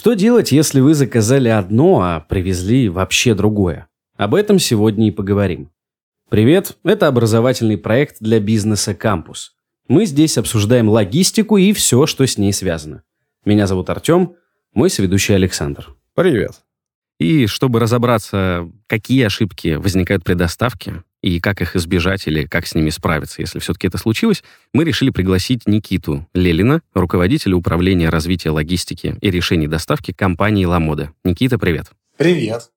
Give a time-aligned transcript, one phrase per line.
[0.00, 3.86] Что делать, если вы заказали одно, а привезли вообще другое?
[4.16, 5.70] Об этом сегодня и поговорим.
[6.30, 9.56] Привет, это образовательный проект для бизнеса «Кампус».
[9.88, 13.02] Мы здесь обсуждаем логистику и все, что с ней связано.
[13.44, 14.36] Меня зовут Артем,
[14.72, 15.94] мой соведущий Александр.
[16.14, 16.52] Привет.
[17.18, 22.74] И чтобы разобраться, какие ошибки возникают при доставке, и как их избежать или как с
[22.74, 29.16] ними справиться, если все-таки это случилось, мы решили пригласить Никиту Лелина, руководителя управления развития логистики
[29.20, 31.12] и решений доставки компании «Ламода».
[31.24, 31.86] Никита, привет.
[32.16, 32.70] Привет.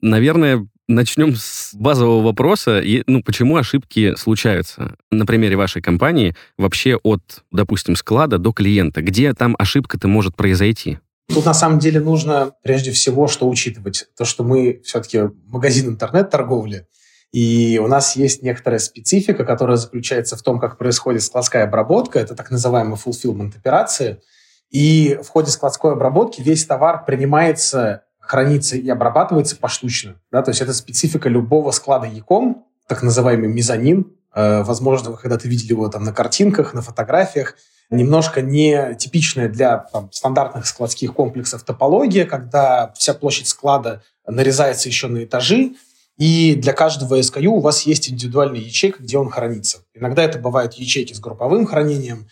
[0.00, 2.80] Наверное, начнем с базового вопроса.
[2.80, 4.96] И, ну, почему ошибки случаются?
[5.10, 9.02] На примере вашей компании вообще от, допустим, склада до клиента.
[9.02, 10.98] Где там ошибка-то может произойти?
[11.32, 14.06] Тут на самом деле нужно прежде всего что учитывать.
[14.16, 16.86] То, что мы все-таки магазин интернет-торговли,
[17.32, 22.18] и у нас есть некоторая специфика, которая заключается в том, как происходит складская обработка.
[22.18, 24.22] Это так называемые fulfillment операции.
[24.70, 30.16] И в ходе складской обработки весь товар принимается, хранится и обрабатывается поштучно.
[30.32, 30.42] Да?
[30.42, 34.12] То есть это специфика любого склада Яком, так называемый мезонин.
[34.34, 37.56] Э, возможно, вы когда-то видели его там на картинках, на фотографиях
[37.90, 45.08] немножко не типичная для там, стандартных складских комплексов топология, когда вся площадь склада нарезается еще
[45.08, 45.72] на этажи,
[46.18, 49.84] и для каждого SKU у вас есть индивидуальная ячейка, где он хранится.
[49.94, 52.26] Иногда это бывают ячейки с групповым хранением.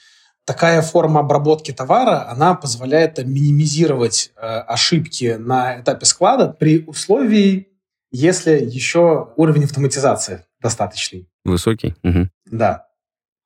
[0.44, 7.68] Такая форма обработки товара, она позволяет минимизировать э, ошибки на этапе склада при условии,
[8.10, 11.28] если еще уровень автоматизации достаточный.
[11.44, 11.94] Высокий?
[12.02, 12.28] Угу.
[12.46, 12.86] Да.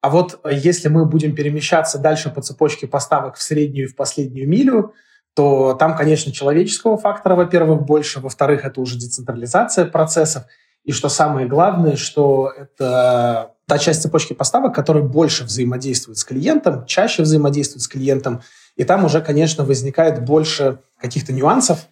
[0.00, 3.96] А вот э, если мы будем перемещаться дальше по цепочке поставок в среднюю и в
[3.96, 4.94] последнюю милю,
[5.40, 10.42] то там, конечно, человеческого фактора, во-первых, больше, во-вторых, это уже децентрализация процессов,
[10.84, 16.84] и что самое главное, что это та часть цепочки поставок, которая больше взаимодействует с клиентом,
[16.84, 18.42] чаще взаимодействует с клиентом,
[18.76, 21.86] и там уже, конечно, возникает больше каких-то нюансов.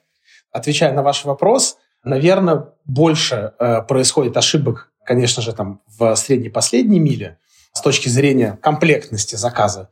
[0.52, 7.00] Отвечая на ваш вопрос, наверное, больше э, происходит ошибок, конечно же, там в средней последней
[7.00, 7.38] миле,
[7.72, 9.88] с точки зрения комплектности заказа.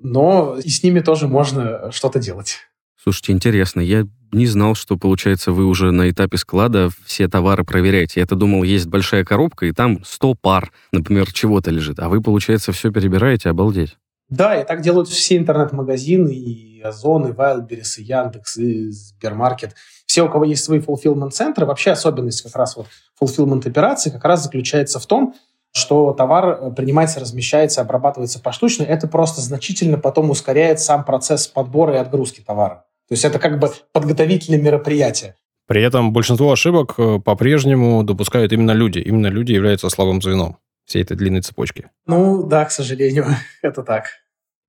[0.00, 2.60] Но и с ними тоже можно что-то делать.
[3.04, 3.80] Слушайте, интересно.
[3.80, 8.20] Я не знал, что, получается, вы уже на этапе склада все товары проверяете.
[8.20, 11.98] Я-то думал, есть большая коробка, и там 100 пар, например, чего-то лежит.
[11.98, 13.98] А вы, получается, все перебираете, обалдеть.
[14.30, 19.74] Да, и так делают все интернет-магазины, и Озон, и Wildberries, и Яндекс, и Сбермаркет.
[20.06, 22.86] Все, у кого есть свои fulfillment-центры, вообще особенность как раз вот
[23.20, 25.34] fulfillment операции как раз заключается в том,
[25.72, 31.96] что товар э, принимается, размещается, обрабатывается поштучно, это просто значительно потом ускоряет сам процесс подбора
[31.96, 32.86] и отгрузки товара.
[33.08, 35.36] То есть это как бы подготовительное мероприятие.
[35.66, 38.98] При этом большинство ошибок э, по-прежнему допускают именно люди.
[38.98, 41.90] Именно люди являются слабым звеном всей этой длинной цепочки.
[42.06, 43.26] Ну да, к сожалению,
[43.62, 44.06] это так.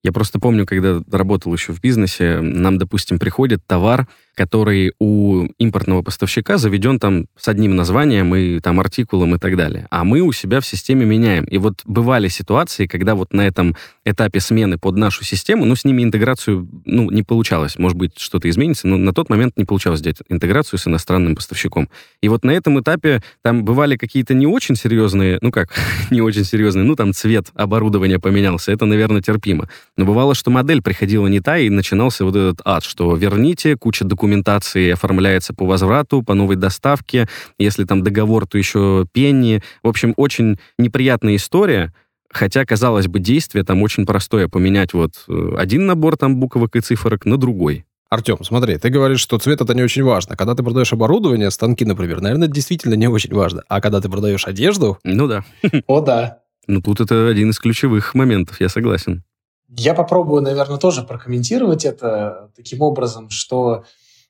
[0.06, 4.06] Я просто помню, когда работал еще в бизнесе, нам, допустим, приходит товар,
[4.36, 9.88] который у импортного поставщика заведен там с одним названием и там артикулом и так далее.
[9.90, 11.46] А мы у себя в системе меняем.
[11.46, 15.86] И вот бывали ситуации, когда вот на этом этапе смены под нашу систему, ну, с
[15.86, 17.80] ними интеграцию, ну, не получалось.
[17.80, 21.90] Может быть, что-то изменится, но на тот момент не получалось сделать интеграцию с иностранным поставщиком.
[22.22, 25.70] И вот на этом этапе там бывали какие-то не очень серьезные, ну как,
[26.12, 29.70] не очень серьезные, ну там цвет оборудования поменялся, это, наверное, терпимо.
[29.98, 34.04] Но бывало, что модель приходила не та, и начинался вот этот ад, что верните, куча
[34.04, 37.28] документации оформляется по возврату, по новой доставке.
[37.58, 39.62] Если там договор, то еще пенни.
[39.84, 41.94] В общем, очень неприятная история.
[42.30, 44.50] Хотя, казалось бы, действие там очень простое.
[44.50, 47.86] Поменять вот э, один набор там буквок и цифрок на другой.
[48.10, 50.36] Артем, смотри, ты говоришь, что цвет это не очень важно.
[50.36, 53.64] Когда ты продаешь оборудование, станки, например, наверное, действительно не очень важно.
[53.70, 55.00] А когда ты продаешь одежду...
[55.06, 55.46] Ну да.
[55.88, 56.40] О, да.
[56.68, 59.24] Ну тут это один из ключевых моментов, я согласен.
[59.70, 63.84] Я попробую, наверное, тоже прокомментировать это таким образом, что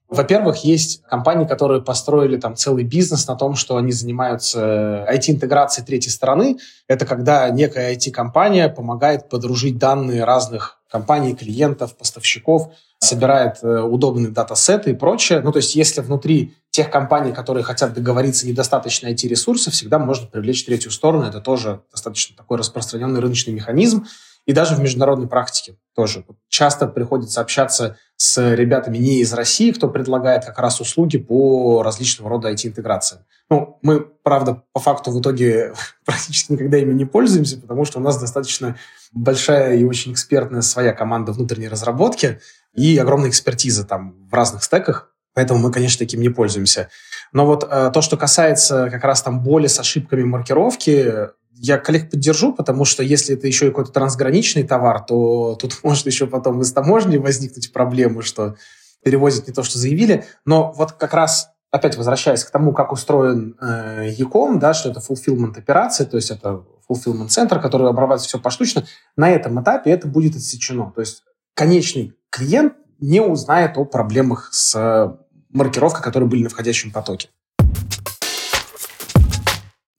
[0.08, 5.88] во-первых, есть компании, которые построили там целый бизнес на том, что они занимаются IT-интеграцией э,
[5.88, 6.60] третьей стороны.
[6.88, 14.92] Это когда некая IT-компания помогает подружить данные разных компаний, клиентов, поставщиков, собирает э, удобные датасеты
[14.92, 15.42] и прочее.
[15.42, 20.66] Ну, то есть, если внутри тех компаний, которые хотят договориться, недостаточно IT-ресурсов, всегда можно привлечь
[20.66, 21.26] третью сторону.
[21.26, 24.06] Это тоже достаточно такой распространенный рыночный механизм.
[24.46, 26.24] И даже в международной практике тоже.
[26.50, 32.30] Часто приходится общаться с ребятами не из России, кто предлагает как раз услуги по различного
[32.30, 33.24] рода IT-интеграциям.
[33.50, 35.74] Ну, мы, правда, по факту в итоге
[36.06, 38.78] практически никогда ими не пользуемся, потому что у нас достаточно
[39.12, 42.40] большая и очень экспертная своя команда внутренней разработки
[42.76, 46.90] и огромная экспертиза там в разных стеках, поэтому мы, конечно, таким не пользуемся.
[47.32, 52.10] Но вот э, то, что касается как раз там боли с ошибками маркировки, я коллег
[52.10, 56.62] поддержу, потому что если это еще и какой-то трансграничный товар, то тут может еще потом
[56.62, 58.56] из таможни возникнуть проблемы, что
[59.04, 60.26] перевозят не то, что заявили.
[60.46, 65.02] Но вот как раз опять возвращаясь к тому, как устроен э, e да, что это
[65.02, 68.86] fulfillment операция, то есть это fulfillment центр, который обрабатывает все поштучно,
[69.18, 70.92] на этом этапе это будет отсечено.
[70.96, 71.24] То есть
[71.54, 75.18] конечный клиент не узнает о проблемах с э,
[75.50, 77.30] маркировкой, которые были на входящем потоке.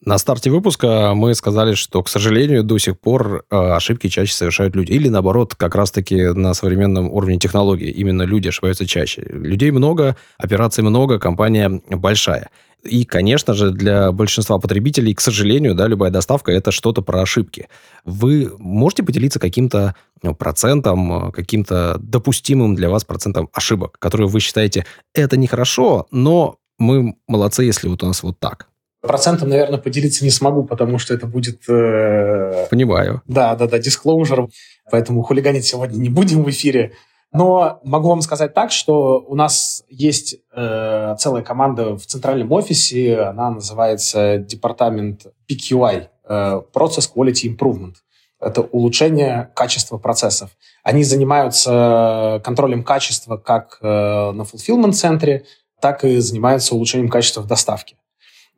[0.06, 4.76] На старте выпуска мы сказали, что, к сожалению, до сих пор э, ошибки чаще совершают
[4.76, 4.92] люди.
[4.92, 9.22] Или, наоборот, как раз-таки на современном уровне технологий именно люди ошибаются чаще.
[9.28, 12.50] Людей много, операций много, компания большая.
[12.84, 17.68] И, конечно же, для большинства потребителей, к сожалению, да, любая доставка– это что-то про ошибки.
[18.04, 24.86] Вы можете поделиться каким-то ну, процентом, каким-то допустимым для вас процентом ошибок, которые вы считаете,
[25.16, 28.68] это нехорошо, но мы молодцы, если вот у нас вот так?
[29.02, 31.68] Процентом, наверное, поделиться не смогу, потому что это будет...
[31.68, 32.66] Э...
[32.70, 33.22] Понимаю.
[33.26, 34.48] Да, да, да, дисклоужер.
[34.90, 36.92] Поэтому хулиганить сегодня не будем в эфире.
[37.32, 43.20] Но могу вам сказать так, что у нас есть э, целая команда в центральном офисе,
[43.20, 47.94] она называется департамент PQI, э, Process Quality Improvement.
[48.40, 50.50] Это улучшение качества процессов.
[50.82, 55.44] Они занимаются контролем качества как э, на fulfillment центре,
[55.80, 57.96] так и занимаются улучшением качества в доставке.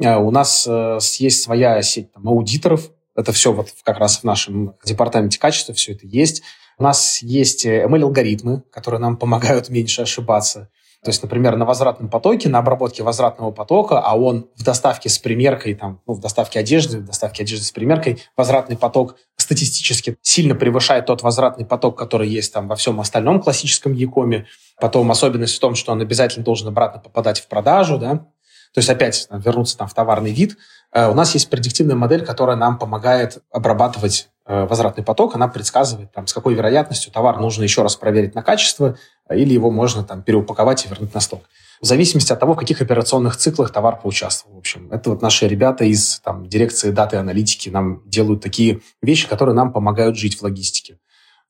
[0.00, 2.90] Э, у нас э, есть своя сеть там, аудиторов.
[3.16, 6.42] Это все вот как раз в нашем департаменте качества все это есть.
[6.78, 10.70] У нас есть ML-алгоритмы, которые нам помогают меньше ошибаться.
[11.04, 15.18] То есть, например, на возвратном потоке, на обработке возвратного потока, а он в доставке с
[15.18, 20.56] примеркой, там, ну, в доставке одежды, в доставке одежды с примеркой, возвратный поток статистически сильно
[20.56, 24.46] превышает тот возвратный поток, который есть там во всем остальном классическом Якоме.
[24.80, 28.26] Потом особенность в том, что он обязательно должен обратно попадать в продажу, да,
[28.74, 30.56] то есть опять там, вернуться там, в товарный вид.
[30.92, 35.34] Э, у нас есть предиктивная модель, которая нам помогает обрабатывать э, возвратный поток.
[35.34, 38.96] Она предсказывает, там, с какой вероятностью товар нужно еще раз проверить на качество,
[39.30, 41.42] или его можно там, переупаковать и вернуть на сток.
[41.80, 44.56] В зависимости от того, в каких операционных циклах товар поучаствовал.
[44.56, 48.80] В общем, это вот наши ребята из там, дирекции даты и аналитики нам делают такие
[49.00, 50.98] вещи, которые нам помогают жить в логистике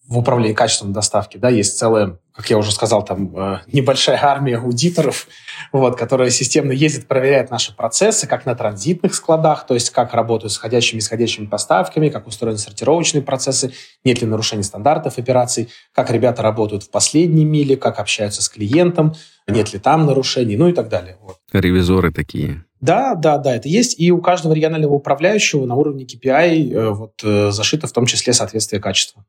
[0.08, 4.56] в управлении качеством доставки, да, есть целая, как я уже сказал, там э, небольшая армия
[4.56, 5.28] аудиторов,
[5.70, 10.52] вот, которая системно ездит, проверяет наши процессы, как на транзитных складах, то есть как работают
[10.55, 16.10] с входящими и исходящими поставками, как устроены сортировочные процессы, нет ли нарушений стандартов операций, как
[16.10, 19.14] ребята работают в последней миле, как общаются с клиентом,
[19.46, 21.19] нет ли там нарушений, ну и так далее.
[21.20, 21.37] Вот.
[21.52, 22.64] Ревизоры такие.
[22.81, 23.99] Да, да, да, это есть.
[24.00, 28.32] И у каждого регионального управляющего на уровне KPI э, вот, э, зашито в том числе
[28.32, 29.25] соответствие качества.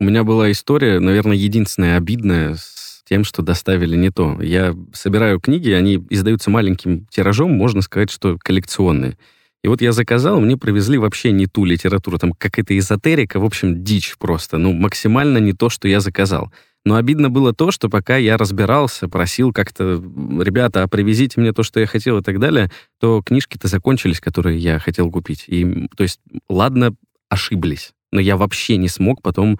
[0.00, 4.40] У меня была история, наверное, единственная обидная с тем, что доставили не то.
[4.40, 9.18] Я собираю книги, они издаются маленьким тиражом, можно сказать, что коллекционные.
[9.62, 13.84] И вот я заказал, мне привезли вообще не ту литературу, там какая-то эзотерика, в общем,
[13.84, 16.50] дичь просто, ну, максимально не то, что я заказал.
[16.86, 20.02] Но обидно было то, что пока я разбирался, просил как-то,
[20.40, 22.70] ребята, а привезите мне то, что я хотел и так далее,
[23.00, 25.44] то книжки-то закончились, которые я хотел купить.
[25.46, 26.94] И, то есть, ладно,
[27.28, 29.58] ошиблись, но я вообще не смог потом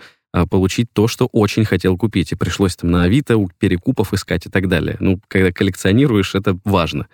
[0.49, 2.33] получить то, что очень хотел купить.
[2.33, 4.97] И пришлось там на Авито перекупов искать и так далее.
[5.01, 7.09] Ну, когда коллекционируешь, это важно.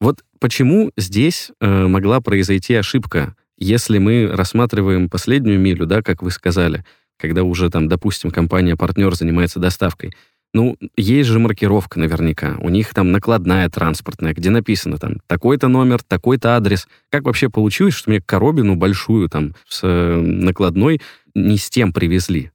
[0.00, 6.30] Вот почему здесь э, могла произойти ошибка, если мы рассматриваем последнюю милю, да, как вы
[6.30, 6.84] сказали,
[7.18, 10.14] когда уже там, допустим, компания-партнер занимается доставкой.
[10.52, 12.56] Ну, есть же маркировка наверняка.
[12.60, 16.88] У них там накладная транспортная, где написано там такой-то номер, такой-то адрес.
[17.10, 21.00] Как вообще получилось, что мне коробину большую там с э, накладной
[21.34, 22.50] не с тем привезли?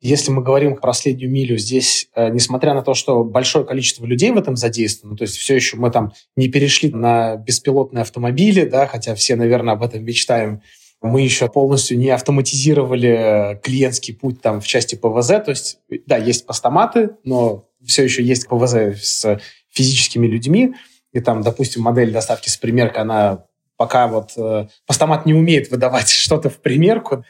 [0.00, 4.30] Если мы говорим про последнюю милю, здесь, э, несмотря на то, что большое количество людей
[4.30, 8.86] в этом задействовано, то есть все еще мы там не перешли на беспилотные автомобили, да,
[8.86, 10.62] хотя все, наверное, об этом мечтаем,
[11.02, 16.46] мы еще полностью не автоматизировали клиентский путь там в части ПВЗ, то есть, да, есть
[16.46, 19.40] постаматы, но все еще есть ПВЗ с
[19.70, 20.74] физическими людьми,
[21.12, 23.44] и там, допустим, модель доставки с примеркой, она
[23.76, 27.24] пока вот э, постамат не умеет выдавать что-то в примерку,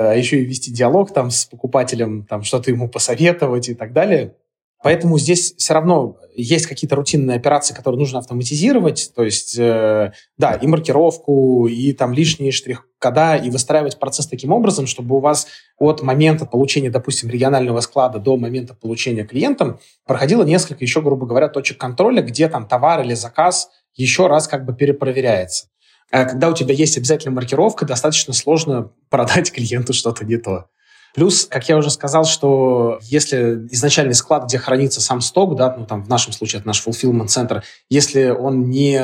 [0.00, 4.34] а еще и вести диалог там с покупателем, там что-то ему посоветовать и так далее.
[4.82, 10.54] Поэтому здесь все равно есть какие-то рутинные операции, которые нужно автоматизировать, то есть, э, да,
[10.54, 16.00] и маркировку, и там лишние штрих-кода, и выстраивать процесс таким образом, чтобы у вас от
[16.00, 21.76] момента получения, допустим, регионального склада до момента получения клиентам проходило несколько еще, грубо говоря, точек
[21.76, 25.66] контроля, где там товар или заказ еще раз как бы перепроверяется.
[26.10, 30.66] А когда у тебя есть обязательная маркировка, достаточно сложно продать клиенту что-то не то.
[31.14, 35.84] Плюс, как я уже сказал, что если изначальный склад, где хранится сам сток, да, ну
[35.84, 39.00] там в нашем случае это наш fulfillment центр, если он не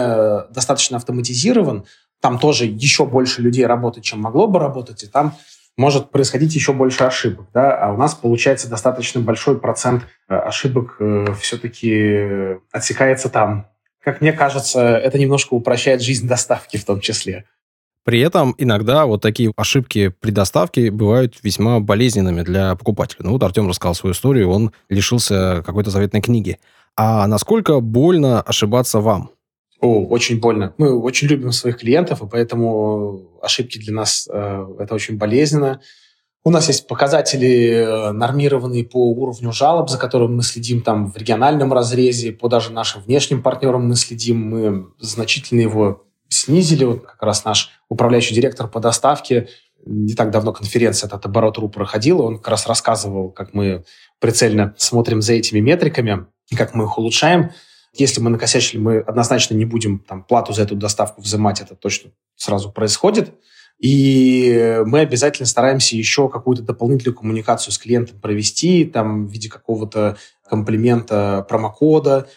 [0.50, 1.84] достаточно автоматизирован,
[2.20, 5.34] там тоже еще больше людей работает, чем могло бы работать, и там
[5.76, 10.96] может происходить еще больше ошибок, да, а у нас получается достаточно большой процент э, ошибок
[11.00, 13.68] э, все-таки отсекается там.
[14.06, 17.44] Как мне кажется, это немножко упрощает жизнь доставки в том числе.
[18.04, 23.25] При этом иногда вот такие ошибки при доставке бывают весьма болезненными для покупателя.
[23.25, 26.58] Ну вот Артем рассказал свою историю, он лишился какой-то заветной книги.
[26.94, 29.30] А насколько больно ошибаться вам?
[29.80, 30.72] О, очень больно.
[30.78, 35.80] Мы очень любим своих клиентов, и поэтому ошибки для нас э, это очень болезненно.
[36.45, 41.16] У нас есть показатели, э, нормированные по уровню жалоб, за которым мы следим там в
[41.16, 44.49] региональном разрезе, по даже нашим внешним партнерам мы следим.
[44.49, 46.85] Мы значительно его снизили.
[46.85, 49.49] Вот как раз наш управляющий директор по доставке,
[49.87, 53.85] не так давно конференция от оборот.ру проходила, он как раз рассказывал, как мы
[54.19, 57.52] прицельно смотрим за этими метриками и как мы их улучшаем.
[57.95, 62.11] Если мы накосячили, мы однозначно не будем там, плату за эту доставку взимать, это точно
[62.35, 63.35] сразу происходит.
[63.78, 70.16] И мы обязательно стараемся еще какую-то дополнительную коммуникацию с клиентом провести, там, в виде какого-то
[70.49, 72.28] комплимента, промокода,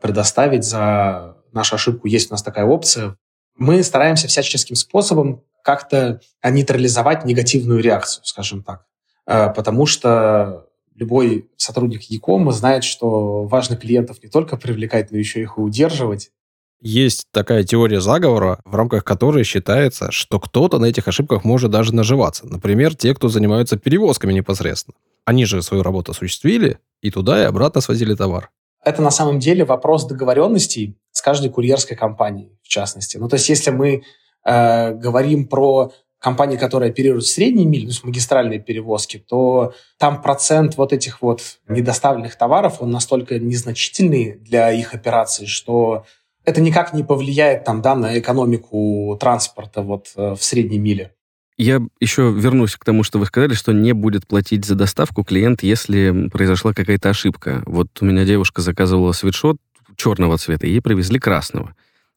[0.00, 2.08] предоставить за нашу ошибку.
[2.08, 3.16] Есть у нас такая опция.
[3.56, 8.84] Мы стараемся всяческим способом как-то нейтрализовать негативную реакцию, скажем так.
[9.26, 15.40] Э, потому что любой сотрудник Якома знает, что важно клиентов не только привлекать, но еще
[15.40, 16.30] их и удерживать.
[16.80, 21.94] Есть такая теория заговора, в рамках которой считается, что кто-то на этих ошибках может даже
[21.94, 22.46] наживаться.
[22.46, 24.94] Например, те, кто занимаются перевозками непосредственно.
[25.24, 28.50] Они же свою работу осуществили и туда и обратно свозили товар.
[28.84, 33.16] Это на самом деле вопрос договоренностей с каждой курьерской компанией, в частности.
[33.16, 34.04] Ну, то есть, если мы
[34.44, 40.76] э, говорим про компании, которые оперируют средней мили, то есть магистральные перевозки, то там процент
[40.76, 46.04] вот этих вот недоставленных товаров, он настолько незначительный для их операций, что
[46.48, 51.12] это никак не повлияет там, да, на экономику транспорта вот э, в средней миле.
[51.58, 55.62] Я еще вернусь к тому, что вы сказали, что не будет платить за доставку клиент,
[55.62, 57.62] если произошла какая-то ошибка.
[57.66, 59.58] Вот у меня девушка заказывала свитшот
[59.96, 61.74] черного цвета, ей привезли красного.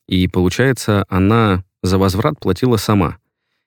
[0.07, 3.17] И получается, она за возврат платила сама.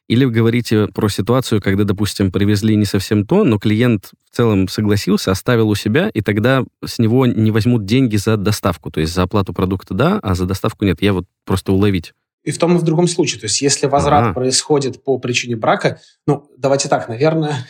[0.07, 4.69] Или вы говорите про ситуацию, когда, допустим, привезли не совсем то, но клиент в целом
[4.69, 8.91] согласился, оставил у себя, и тогда с него не возьмут деньги за доставку.
[8.91, 11.01] То есть за оплату продукта да, а за доставку нет.
[11.01, 12.13] Я вот просто уловить.
[12.43, 13.41] И в том и в другом случае.
[13.41, 14.35] То есть если возврат А-а-а.
[14.35, 17.67] происходит по причине брака, ну, давайте так, наверное,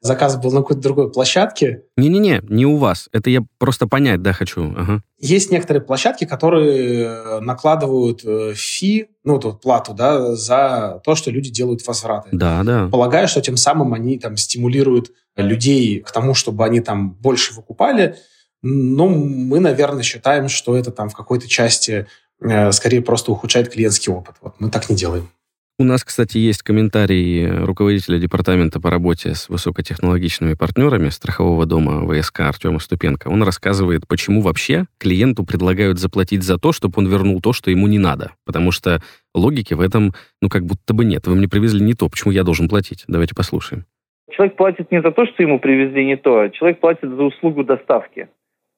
[0.00, 1.82] заказ был на какой-то другой площадке.
[1.96, 3.08] Не-не-не, не у вас.
[3.12, 4.72] Это я просто понять, да, хочу.
[4.76, 5.02] Ага.
[5.18, 11.30] Есть некоторые площадки, которые э, накладывают э, фи, ну, тут плату, да, за то, что
[11.30, 12.28] люди делают возвраты.
[12.32, 12.88] Да, да.
[12.90, 18.16] Полагаю, что тем самым они там стимулируют людей к тому, чтобы они там больше выкупали.
[18.62, 22.06] Ну, мы, наверное, считаем, что это там в какой-то части
[22.40, 24.36] э, скорее просто ухудшает клиентский опыт.
[24.40, 25.30] Вот мы так не делаем.
[25.80, 32.40] У нас, кстати, есть комментарий руководителя департамента по работе с высокотехнологичными партнерами страхового дома ВСК
[32.40, 33.28] Артема Ступенко.
[33.28, 37.86] Он рассказывает, почему вообще клиенту предлагают заплатить за то, чтобы он вернул то, что ему
[37.86, 38.32] не надо.
[38.44, 39.00] Потому что
[39.36, 41.28] логики в этом, ну, как будто бы нет.
[41.28, 43.04] Вы мне привезли не то, почему я должен платить?
[43.06, 43.84] Давайте послушаем.
[44.32, 47.62] Человек платит не за то, что ему привезли не то, а человек платит за услугу
[47.62, 48.26] доставки.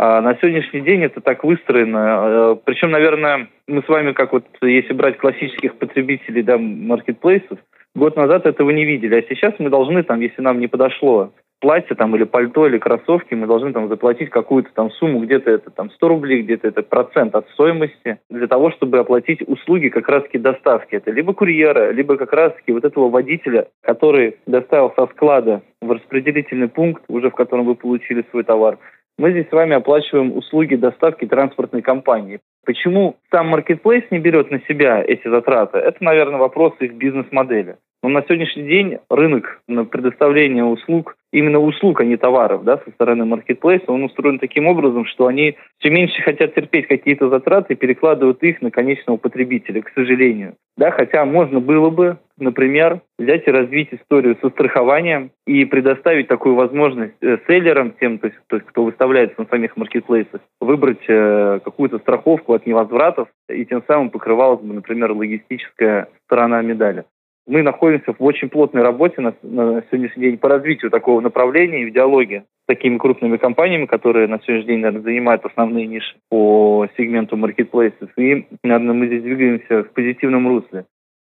[0.03, 1.99] А на сегодняшний день это так выстроено.
[1.99, 7.59] Э, Причем, наверное, мы с вами, как вот если брать классических потребителей да, маркетплейсов,
[7.95, 9.17] год назад этого не видели.
[9.17, 13.35] А сейчас мы должны, там, если нам не подошло платье там, или пальто, или кроссовки,
[13.35, 17.35] мы должны там заплатить какую-то там сумму, где-то это там 100 рублей, где-то это процент
[17.35, 20.95] от стоимости, для того, чтобы оплатить услуги как раз-таки доставки.
[20.95, 26.69] Это либо курьера, либо как раз-таки вот этого водителя, который доставил со склада в распределительный
[26.69, 28.79] пункт, уже в котором вы получили свой товар,
[29.19, 32.41] мы здесь с вами оплачиваем услуги доставки транспортной компании.
[32.65, 35.79] Почему сам Marketplace не берет на себя эти затраты?
[35.79, 37.77] Это, наверное, вопрос их бизнес-модели.
[38.03, 42.91] Но на сегодняшний день рынок на предоставление услуг, именно услуг, а не товаров, да, со
[42.93, 47.77] стороны маркетплейса, он устроен таким образом, что они все меньше хотят терпеть какие-то затраты и
[47.77, 50.55] перекладывают их на конечного потребителя, к сожалению.
[50.79, 56.55] Да, хотя можно было бы, например, взять и развить историю со страхованием и предоставить такую
[56.55, 61.61] возможность э, селлерам, тем, то есть, то есть кто выставляется на самих маркетплейсах, выбрать э,
[61.63, 67.05] какую-то страховку от невозвратов, и тем самым покрывалась бы, например, логистическая сторона медали
[67.51, 71.91] мы находимся в очень плотной работе на, на сегодняшний день по развитию такого направления и
[71.91, 76.87] в диалоге с такими крупными компаниями, которые на сегодняшний день, наверное, занимают основные ниши по
[76.97, 78.09] сегменту маркетплейсов.
[78.17, 80.85] И, наверное, мы здесь двигаемся в позитивном русле.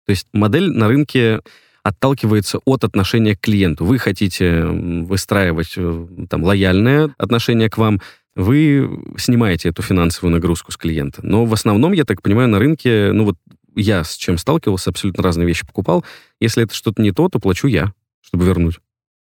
[0.06, 1.40] То есть модель на рынке
[1.82, 3.84] отталкивается от отношения к клиенту.
[3.84, 8.00] Вы хотите выстраивать э, там лояльное отношение к вам,
[8.34, 11.20] вы снимаете эту финансовую нагрузку с клиента.
[11.22, 13.36] Но в основном, я так понимаю, на рынке, ну вот
[13.76, 16.04] я с чем сталкивался, абсолютно разные вещи покупал.
[16.40, 18.76] Если это что-то не то, то плачу я, чтобы вернуть?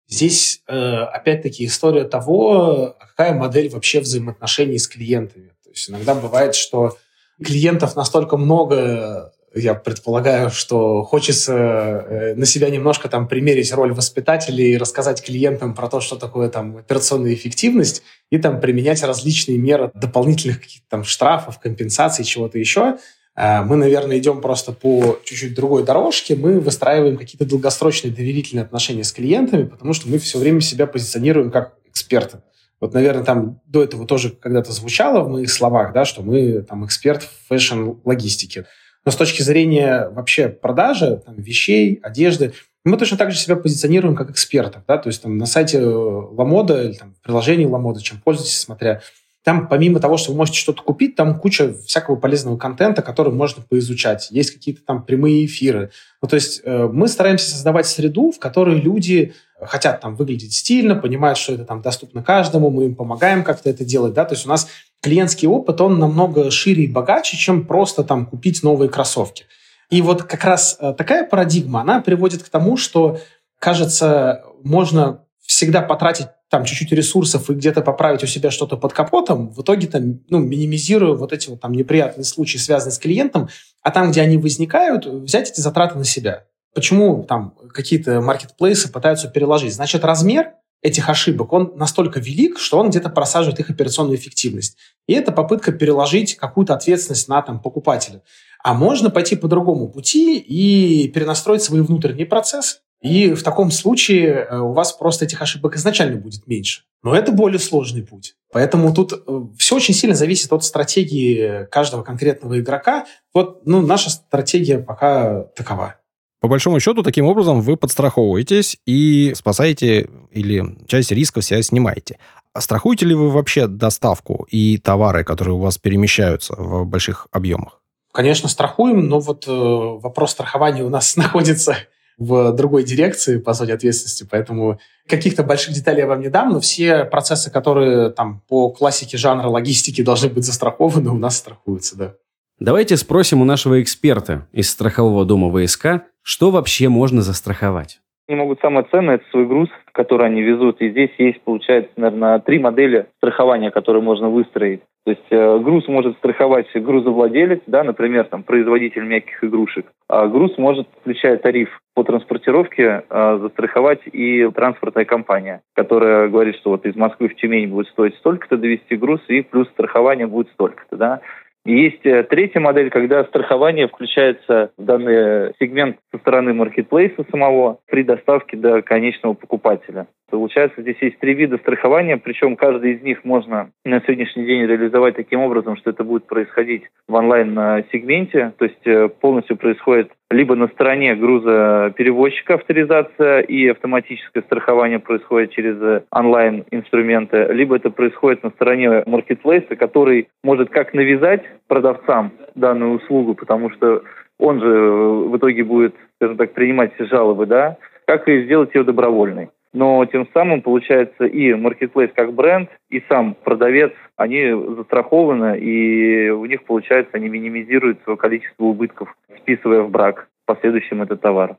[0.08, 5.52] Здесь, э, опять-таки, история того, какая модель вообще взаимоотношений с клиентами.
[5.62, 6.98] То есть иногда бывает, что
[7.42, 14.64] клиентов настолько много, я предполагаю, что хочется э, на себя немножко там примерить роль воспитателя
[14.64, 19.92] и рассказать клиентам про то, что такое там операционная эффективность, и там применять различные меры
[19.94, 22.98] дополнительных каких-то там штрафов, компенсаций, чего-то еще–
[23.40, 26.36] мы, наверное, идем просто по чуть-чуть другой дорожке.
[26.36, 31.50] Мы выстраиваем какие-то долгосрочные доверительные отношения с клиентами, потому что мы все время себя позиционируем
[31.50, 32.42] как эксперты.
[32.80, 36.84] Вот, наверное, там до этого тоже когда-то звучало в моих словах, да, что мы там
[36.84, 38.66] эксперт в фэшн-логистике.
[39.04, 42.52] Но с точки зрения вообще продажи там, вещей, одежды,
[42.84, 44.82] мы точно так же себя позиционируем как экспертов.
[44.86, 44.98] Да?
[44.98, 49.02] То есть там, на сайте Lamoda или там, в приложении Lamoda, чем пользуетесь, смотря,
[49.42, 53.62] там, помимо того, что вы можете что-то купить, там куча всякого полезного контента, который можно
[53.62, 54.28] поизучать.
[54.30, 55.90] Есть какие-то там прямые эфиры.
[56.20, 60.94] Ну, то есть э, мы стараемся создавать среду, в которой люди хотят там выглядеть стильно,
[60.94, 64.46] понимают, что это там доступно каждому, мы им помогаем как-то это делать, да, то есть
[64.46, 64.68] у нас
[65.02, 69.44] клиентский опыт, он намного шире и богаче, чем просто там купить новые кроссовки.
[69.90, 73.18] И вот как раз э, такая парадигма, она приводит к тому, что,
[73.58, 79.50] кажется, можно всегда потратить там чуть-чуть ресурсов и где-то поправить у себя что-то под капотом,
[79.50, 83.48] в итоге там, ну, минимизируя вот эти вот там неприятные случаи, связанные с клиентом,
[83.82, 86.44] а там, где они возникают, взять эти затраты на себя.
[86.72, 89.74] Почему там какие-то маркетплейсы пытаются переложить?
[89.74, 90.52] Значит, размер
[90.82, 94.76] этих ошибок, он настолько велик, что он где-то просаживает их операционную эффективность.
[95.08, 98.22] И это попытка переложить какую-то ответственность на там, покупателя.
[98.62, 102.78] А можно пойти по другому пути и перенастроить свои внутренние процессы.
[103.02, 106.82] И в таком случае э, у вас просто этих ошибок изначально будет меньше.
[107.02, 108.34] Но это более сложный путь.
[108.52, 113.06] Поэтому тут э, все очень сильно зависит от стратегии каждого конкретного игрока.
[113.32, 115.96] Вот ну, наша стратегия пока такова.
[116.40, 122.18] По большому счету, таким образом вы подстраховываетесь и спасаете или часть рисков себя снимаете.
[122.52, 127.80] А страхуете ли вы вообще доставку и товары, которые у вас перемещаются в больших объемах?
[128.12, 131.76] Конечно, страхуем, но вот э, вопрос страхования у нас находится
[132.20, 134.78] в другой дирекции по зоне ответственности, поэтому
[135.08, 139.48] каких-то больших деталей я вам не дам, но все процессы, которые там по классике жанра
[139.48, 142.14] логистики должны быть застрахованы, у нас страхуются, да.
[142.60, 148.00] Давайте спросим у нашего эксперта из страхового дома ВСК, что вообще можно застраховать.
[148.28, 150.80] Они могут самое ценное– это свой груз, который они везут.
[150.82, 154.82] И здесь есть, получается, наверное, три модели страхования, которые можно выстроить.
[155.04, 159.86] То есть э, груз может страховать грузовладелец, да, например, там, производитель мягких игрушек.
[160.08, 166.70] А груз может, включая тариф по транспортировке, э, застраховать и транспортная компания, которая говорит, что
[166.70, 170.96] вот из Москвы в Тюмень будет стоить столько-то довести груз, и плюс страхование будет столько-то.
[170.96, 171.20] Да.
[171.64, 178.02] Есть э, третья модель, когда страхование включается в данный сегмент со стороны маркетплейса самого при
[178.02, 180.06] доставке до конечного покупателя.
[180.30, 185.16] Получается, здесь есть три вида страхования, причем каждый из них можно на сегодняшний день реализовать
[185.16, 190.68] таким образом, что это будет происходить в онлайн-сегменте, то есть э, полностью происходит либо на
[190.68, 199.02] стороне грузоперевозчика авторизация и автоматическое страхование происходит через э, онлайн-инструменты, либо это происходит на стороне
[199.06, 204.04] маркетплейса, который может как навязать продавцам данную услугу, потому что
[204.38, 208.74] он же э, в итоге будет, скажем так, принимать все жалобы, да, как и сделать
[208.74, 215.58] ее добровольной но тем самым, получается, и маркетплейс как бренд, и сам продавец, они застрахованы,
[215.58, 221.20] и у них, получается, они минимизируют свое количество убытков, списывая в брак в последующем этот
[221.20, 221.56] товар.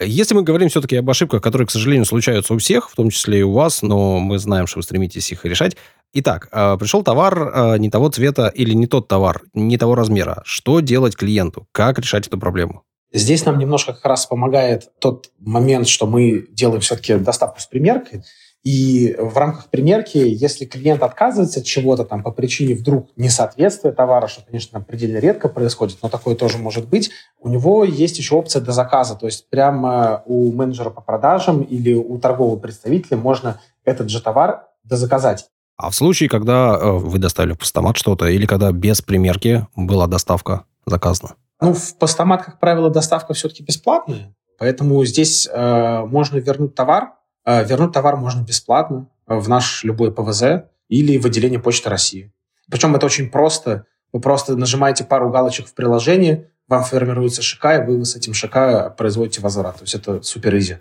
[0.00, 3.40] Если мы говорим все-таки об ошибках, которые, к сожалению, случаются у всех, в том числе
[3.40, 5.76] и у вас, но мы знаем, что вы стремитесь их решать.
[6.14, 10.42] Итак, а, пришел товар а, не того цвета или не тот товар, не того размера.
[10.44, 11.66] Что делать клиенту?
[11.72, 12.84] Как решать эту проблему?
[13.12, 18.22] Здесь нам немножко как раз помогает тот момент, что мы делаем все-таки доставку с примеркой.
[18.64, 24.26] И в рамках примерки, если клиент отказывается от чего-то там по причине вдруг несоответствия товара,
[24.26, 28.60] что, конечно, предельно редко происходит, но такое тоже может быть, у него есть еще опция
[28.60, 29.14] до заказа.
[29.14, 34.64] То есть прямо у менеджера по продажам или у торгового представителя можно этот же товар
[34.84, 35.46] дозаказать.
[35.76, 40.08] А в случае, когда э, вы доставили в постамат что-то или когда без примерки была
[40.08, 41.36] доставка заказана?
[41.60, 47.14] Ну, в постамат, как правило, доставка все-таки бесплатная, поэтому здесь э, можно вернуть товар.
[47.44, 52.32] Э, вернуть товар можно бесплатно в наш любой ПВЗ или в отделение Почты России.
[52.70, 53.86] Причем это очень просто.
[54.12, 58.94] Вы просто нажимаете пару галочек в приложении, вам формируется ШК, и вы с этим ШК
[58.96, 59.76] производите возврат.
[59.76, 60.78] То есть это супер изи.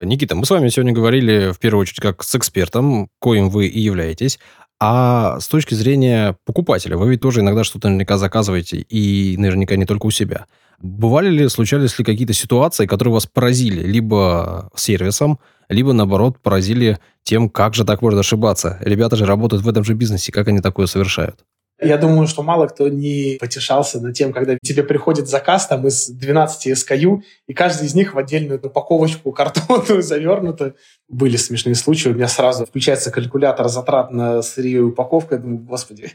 [0.00, 3.80] Никита, мы с вами сегодня говорили в первую очередь как с экспертом, коим вы и
[3.80, 4.38] являетесь.
[4.78, 9.86] А с точки зрения покупателя, вы ведь тоже иногда что-то наверняка заказываете, и наверняка не
[9.86, 10.46] только у себя.
[10.78, 15.38] Бывали ли, случались ли какие-то ситуации, которые вас поразили либо сервисом,
[15.70, 18.76] либо, наоборот, поразили тем, как же так можно ошибаться?
[18.80, 21.44] Ребята же работают в этом же бизнесе, как они такое совершают?
[21.80, 26.08] Я думаю, что мало кто не потешался над тем, когда тебе приходит заказ там из
[26.08, 30.74] 12 SKU, и каждый из них в отдельную упаковочку картонную завернуто.
[31.08, 32.08] Были смешные случаи.
[32.08, 35.34] У меня сразу включается калькулятор затрат на сырье и упаковку.
[35.34, 36.12] Я думаю, господи.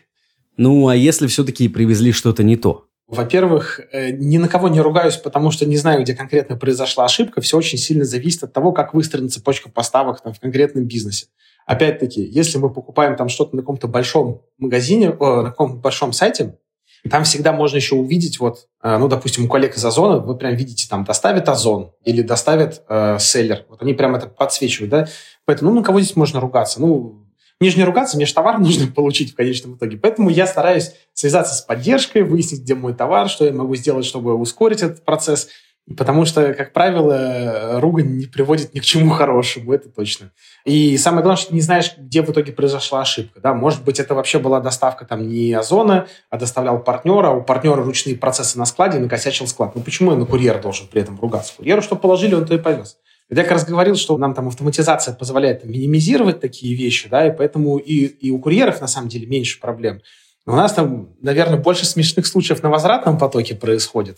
[0.57, 2.87] Ну, а если все-таки привезли что-то не то?
[3.11, 7.41] Во-первых, э, ни на кого не ругаюсь, потому что не знаю, где конкретно произошла ошибка.
[7.41, 11.27] Все очень сильно зависит от того, как выстроена цепочка поставок там, в конкретном бизнесе.
[11.65, 16.57] Опять-таки, если мы покупаем там что-то на каком-то большом магазине, о, на каком-то большом сайте,
[17.09, 20.55] там всегда можно еще увидеть, вот, э, ну, допустим, у коллег из Озона, вы прям
[20.55, 23.65] видите, там, доставит Озон или доставит э, селлер.
[23.67, 25.07] Вот они прям это подсвечивают, да?
[25.43, 26.79] Поэтому, ну, на кого здесь можно ругаться?
[26.79, 27.25] Ну,
[27.61, 29.97] мне ругаться, мне же товар нужно получить в конечном итоге.
[29.97, 34.33] Поэтому я стараюсь связаться с поддержкой, выяснить, где мой товар, что я могу сделать, чтобы
[34.33, 35.49] ускорить этот процесс.
[35.97, 40.31] Потому что, как правило, ругань не приводит ни к чему хорошему, это точно.
[40.63, 43.39] И самое главное, что ты не знаешь, где в итоге произошла ошибка.
[43.41, 43.53] Да?
[43.53, 47.83] Может быть, это вообще была доставка там не Озона, а доставлял партнера, а у партнера
[47.83, 49.75] ручные процессы на складе, накосячил склад.
[49.75, 51.53] Ну почему я на курьера должен при этом ругаться?
[51.57, 52.97] Курьеру что положили, он то и повез.
[53.33, 57.77] Я как раз говорил, что нам там автоматизация позволяет минимизировать такие вещи, да, и поэтому
[57.77, 60.01] и, и у курьеров на самом деле меньше проблем.
[60.45, 64.17] Но у нас там, наверное, больше смешных случаев на возвратном потоке происходит.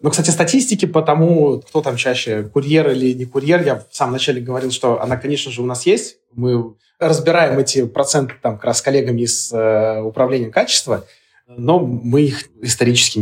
[0.00, 4.14] Но, кстати, статистики по тому, кто там чаще, курьер или не курьер, я в самом
[4.14, 6.16] начале говорил, что она, конечно же, у нас есть.
[6.32, 11.04] Мы разбираем эти проценты там как раз с коллегами из э, управления качества,
[11.48, 13.20] но мы их исторически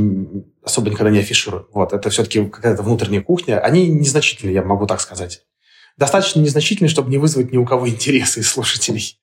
[0.62, 1.66] особо никогда не афишируем.
[1.72, 3.60] Вот, это все-таки какая-то внутренняя кухня.
[3.60, 5.42] Они незначительные, я могу так сказать.
[5.96, 9.18] Достаточно незначительные, чтобы не вызвать ни у кого интересы из слушателей.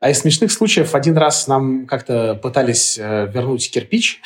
[0.00, 4.20] А из смешных случаев один раз нам как-то пытались э, вернуть кирпич,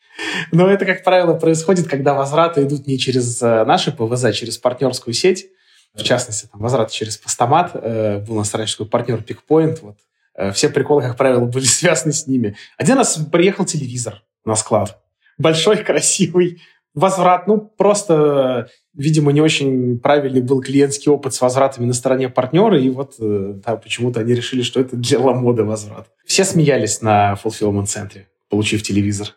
[0.52, 4.58] но это, как правило, происходит, когда возвраты идут не через э, наши ПВЗ, а через
[4.58, 5.46] партнерскую сеть.
[5.94, 7.70] В частности, там, возвраты через постамат.
[7.74, 9.80] Э, был у нас раньше такой партнер Пикпоинт.
[9.80, 9.96] Вот.
[10.36, 12.56] Э, все приколы, как правило, были связаны с ними.
[12.76, 15.00] Один раз приехал телевизор на склад.
[15.38, 16.60] Большой, красивый.
[16.94, 22.78] Возврат, ну, просто, видимо, не очень правильный был клиентский опыт с возвратами на стороне партнера,
[22.80, 26.06] и вот э, да, почему-то они решили, что это для ламоды возврат.
[26.24, 29.34] Все смеялись на fulfillment центре, получив телевизор.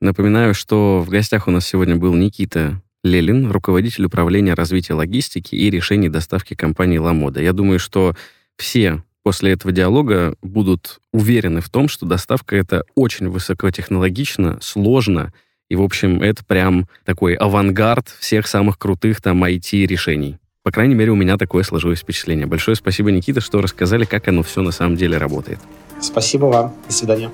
[0.00, 5.70] Напоминаю, что в гостях у нас сегодня был Никита Лелин, руководитель управления развития логистики и
[5.70, 7.40] решений доставки компании «Ламода».
[7.40, 8.14] Я думаю, что
[8.56, 15.32] все после этого диалога будут уверены в том, что доставка это очень высокотехнологично, сложно,
[15.68, 20.38] и, в общем, это прям такой авангард всех самых крутых там IT-решений.
[20.62, 22.46] По крайней мере, у меня такое сложилось впечатление.
[22.46, 25.58] Большое спасибо, Никита, что рассказали, как оно все на самом деле работает.
[26.00, 26.74] Спасибо вам.
[26.86, 27.30] До свидания.